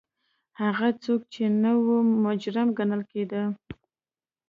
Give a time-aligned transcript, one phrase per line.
[0.61, 1.87] هغه څوک چې نه و
[2.25, 3.43] مجرم ګڼل کېده.